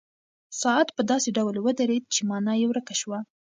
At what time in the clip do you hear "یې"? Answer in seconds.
2.61-2.65